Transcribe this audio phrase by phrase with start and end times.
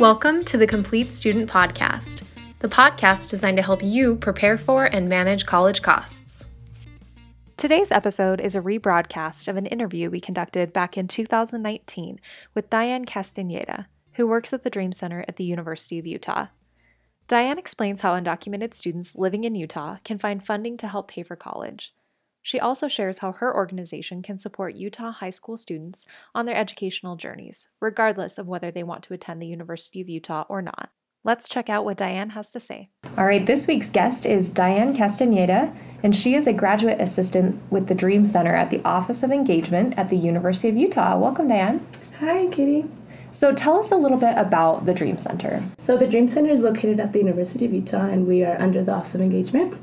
[0.00, 2.22] Welcome to the Complete Student Podcast,
[2.60, 6.42] the podcast designed to help you prepare for and manage college costs.
[7.58, 12.18] Today's episode is a rebroadcast of an interview we conducted back in 2019
[12.54, 16.46] with Dayan Castaneda, who works at the Dream Center at the University of Utah.
[17.28, 21.36] Dayan explains how undocumented students living in Utah can find funding to help pay for
[21.36, 21.92] college.
[22.42, 27.16] She also shares how her organization can support Utah high school students on their educational
[27.16, 30.90] journeys, regardless of whether they want to attend the University of Utah or not.
[31.22, 32.86] Let's check out what Dayan has to say.
[33.18, 35.70] All right, this week's guest is Dayan Castaneda,
[36.02, 39.98] and she is a graduate assistant with the Dream Center at the Office of Engagement
[39.98, 41.18] at the University of Utah.
[41.18, 41.80] Welcome, Dayan.
[42.20, 42.86] Hi, Katie.
[43.32, 45.60] So, tell us a little bit about the Dream Center.
[45.78, 48.82] So, the Dream Center is located at the University of Utah, and we are under
[48.82, 49.74] the Office of Engagement.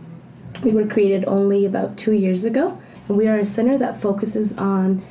[0.63, 4.57] We were created only about two years ago, and we are a center that focuses
[4.57, 5.03] on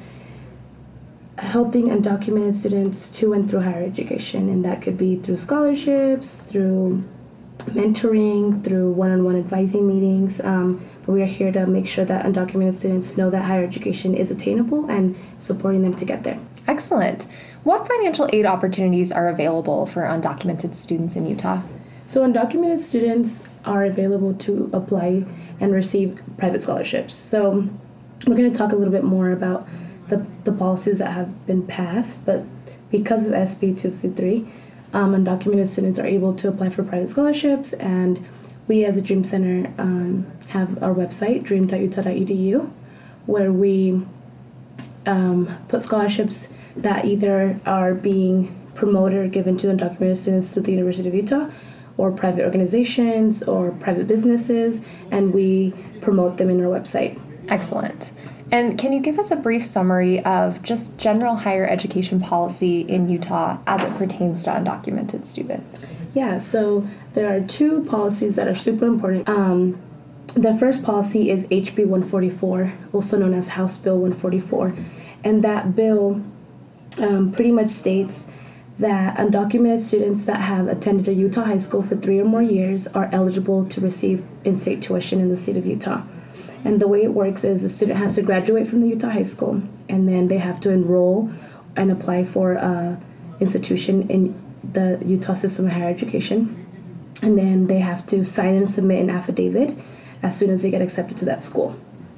[1.38, 7.04] helping undocumented students to and through higher education, and that could be through scholarships, through
[7.58, 10.40] mentoring, through one on one advising meetings.
[10.40, 14.14] Um, but we are here to make sure that undocumented students know that higher education
[14.14, 16.38] is attainable and supporting them to get there.
[16.66, 17.26] Excellent.
[17.64, 21.62] What financial aid opportunities are available for undocumented students in Utah?
[22.06, 25.24] So, undocumented students are available to apply
[25.58, 27.16] and receive private scholarships.
[27.16, 27.68] So,
[28.26, 29.66] we're going to talk a little bit more about
[30.06, 32.44] the, the policies that have been passed, but
[32.92, 34.46] because of SB 253,
[34.92, 38.24] um, undocumented students are able to apply for private scholarships, and
[38.68, 42.70] we as a Dream Center um, have our website, dream.utah.edu,
[43.26, 44.00] where we
[45.06, 50.70] um, put scholarships that either are being promoted or given to undocumented students through the
[50.70, 51.50] University of Utah
[51.98, 57.18] or private organizations or private businesses, and we promote them in our website.
[57.48, 58.12] Excellent.
[58.52, 63.08] And can you give us a brief summary of just general higher education policy in
[63.08, 65.96] Utah as it pertains to undocumented students?
[66.14, 69.28] Yeah, so there are two policies that are super important.
[69.28, 69.80] Um,
[70.34, 74.74] the first policy is HB 144, also known as House Bill 144,
[75.24, 76.22] and that bill
[76.98, 78.28] um, pretty much states
[78.78, 82.86] that undocumented students that have attended a Utah high school for three or more years
[82.88, 86.02] are eligible to receive in state tuition in the state of Utah.
[86.64, 89.22] And the way it works is the student has to graduate from the Utah high
[89.22, 91.30] school and then they have to enroll
[91.76, 93.00] and apply for a
[93.40, 94.34] institution in
[94.72, 96.66] the Utah system of higher education.
[97.22, 99.76] And then they have to sign and submit an affidavit
[100.22, 101.76] as soon as they get accepted to that school.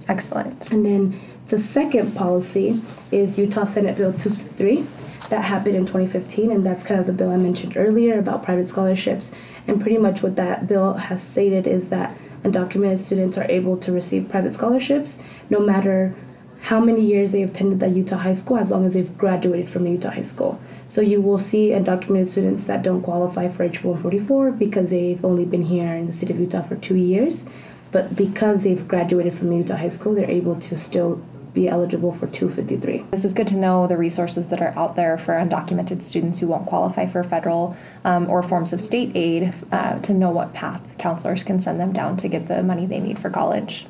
[0.09, 0.71] Excellent.
[0.73, 2.81] And then the second policy
[3.11, 4.87] is Utah Senate Bill 253
[5.31, 8.69] that happened in 2015, and that's kind of the bill I mentioned earlier about private
[8.69, 9.35] scholarships.
[9.67, 13.93] And pretty much what that bill has stated is that undocumented students are able to
[13.93, 16.15] receive private scholarships no matter
[16.63, 19.71] how many years they have attended that Utah high school as long as they've graduated
[19.71, 20.61] from Utah high school.
[20.87, 25.45] So you will see undocumented students that don't qualify for H 144 because they've only
[25.45, 27.49] been here in the state of Utah for two years.
[27.93, 31.23] But because they've graduated from Utah high school, they're able to still
[31.55, 33.07] be eligible for 253.
[33.11, 36.49] This is good to know the resources that are out there for undocumented students who
[36.49, 40.83] won't qualify for federal um, or forms of state aid uh, to know what path
[40.99, 43.87] counselors can send them down to get the money they need for college.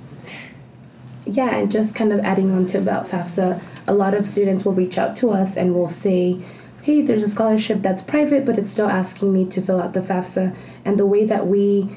[1.27, 4.73] Yeah, and just kind of adding on to about FAFSA, a lot of students will
[4.73, 6.41] reach out to us and will say,
[6.83, 10.01] hey, there's a scholarship that's private, but it's still asking me to fill out the
[10.01, 10.57] FAFSA.
[10.87, 11.91] And the way that we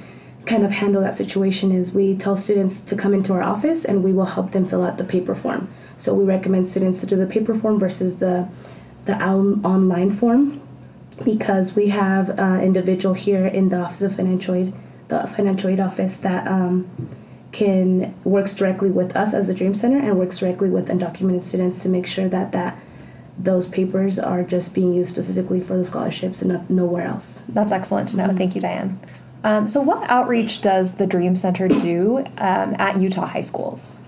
[0.45, 4.03] kind of handle that situation is we tell students to come into our office and
[4.03, 5.69] we will help them fill out the paper form.
[5.97, 8.47] So we recommend students to do the paper form versus the
[9.05, 10.61] the online form
[11.23, 14.73] because we have an individual here in the Office of Financial Aid,
[15.07, 16.87] the Financial Aid Office that um,
[17.51, 21.81] can works directly with us as the Dream Center and works directly with undocumented students
[21.83, 22.77] to make sure that that
[23.37, 27.41] those papers are just being used specifically for the scholarships and not, nowhere else.
[27.49, 28.27] That's excellent to know.
[28.27, 28.37] Mm-hmm.
[28.37, 28.97] Thank you, Dayan.
[29.43, 33.99] Um, so, what outreach does the Dream Center do um, at Utah high schools?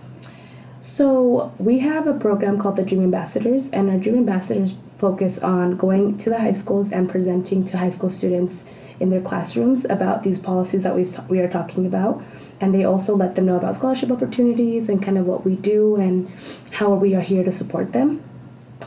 [0.82, 5.76] So, we have a program called the Dream Ambassadors, and our Dream Ambassadors focus on
[5.76, 8.70] going to the high schools and presenting to high school students
[9.00, 12.24] in their classrooms about these policies that we we are talking about.
[12.62, 15.96] And they also let them know about scholarship opportunities and kind of what we do
[15.96, 16.30] and
[16.72, 18.24] how we are here to support them.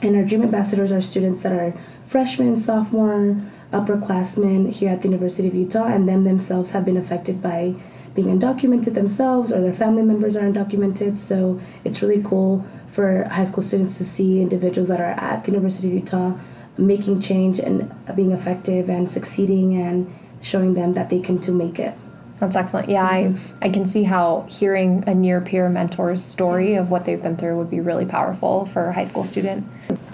[0.01, 1.75] And our Dream Ambassadors are students that are
[2.07, 3.37] freshmen, sophomore,
[3.73, 7.75] upperclassmen here at the University of Utah, and them themselves have been affected by
[8.15, 11.19] being undocumented themselves or their family members are undocumented.
[11.19, 15.53] So it's really cool for high school students to see individuals that are at the
[15.53, 16.39] University of Utah
[16.79, 21.79] making change and being effective and succeeding and showing them that they can too make
[21.79, 21.95] it.
[22.39, 22.89] That's excellent.
[22.91, 23.63] Yeah, mm-hmm.
[23.63, 27.37] I, I can see how hearing a near peer mentor's story of what they've been
[27.37, 29.67] through would be really powerful for a high school student.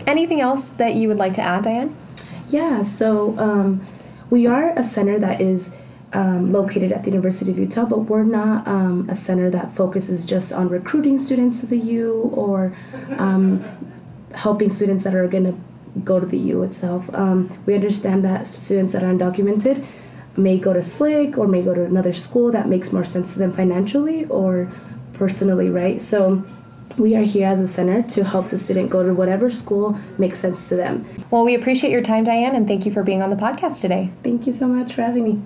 [0.06, 1.92] Anything else that you would like to add, Dayan?
[2.52, 3.80] Yeah, so um,
[4.28, 5.74] we are a center that is
[6.12, 10.26] um, located at the University of Utah, but we're not um, a center that focuses
[10.26, 12.76] just on recruiting students to the U or
[13.16, 13.64] um,
[14.34, 15.58] helping students that are going to
[16.00, 17.12] go to the U itself.
[17.14, 19.82] Um, we understand that students that are undocumented
[20.36, 23.38] may go to SLIC or may go to another school that makes more sense to
[23.38, 24.70] them financially or
[25.14, 26.02] personally, right?
[26.02, 26.44] So
[26.98, 30.38] we are here as a center to help the student go to whatever school makes
[30.38, 31.04] sense to them.
[31.30, 34.10] Well, we appreciate your time, Dayan, and thank you for being on the podcast today.
[34.22, 35.40] Thank you so much for having me.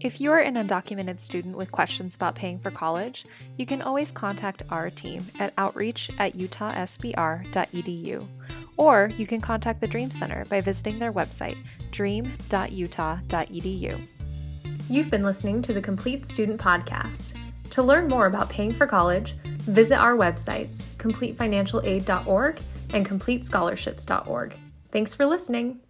[0.00, 3.24] If you're an undocumented student with questions about paying for college,
[3.56, 8.28] you can always contact our team at outreach at utahsbr.edu.
[8.76, 11.56] Or you can contact the Dream Center by visiting their website,
[11.90, 14.08] dream.utah.edu.
[14.90, 17.32] You've been listening to the Complete Student Podcast.
[17.70, 22.60] To learn more about paying for college, visit our websites, completefinancialaid.org
[22.92, 24.58] and completescholarships.org.
[24.90, 25.80] Thanks for listening.